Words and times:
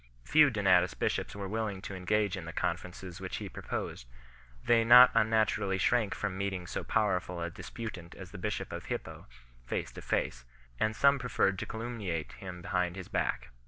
Few 0.23 0.49
Donatist 0.49 0.97
bishops 0.97 1.35
were 1.35 1.47
willing 1.47 1.79
to 1.83 1.93
engage 1.93 2.35
in 2.35 2.45
the 2.45 2.51
conferences 2.53 3.21
which 3.21 3.35
he 3.35 3.47
proposed; 3.47 4.07
they 4.65 4.83
not 4.83 5.11
unnaturally 5.13 5.77
shrank 5.77 6.15
from 6.15 6.39
meeting 6.39 6.65
so 6.65 6.83
powerful 6.83 7.39
a 7.39 7.51
dis 7.51 7.69
putant 7.69 8.15
as 8.15 8.31
the 8.31 8.39
bishop 8.39 8.71
of 8.71 8.85
Hippo 8.85 9.27
face 9.67 9.91
to 9.91 10.01
face, 10.01 10.43
and 10.79 10.95
some 10.95 11.19
preferred 11.19 11.59
to 11.59 11.67
calumniate 11.67 12.31
him 12.31 12.63
behind 12.63 12.95
his 12.95 13.09
back. 13.09 13.49